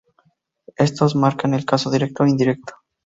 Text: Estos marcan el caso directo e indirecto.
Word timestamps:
Estos 0.77 1.15
marcan 1.15 1.53
el 1.53 1.63
caso 1.71 1.87
directo 1.95 2.19
e 2.23 2.29
indirecto. 2.33 2.73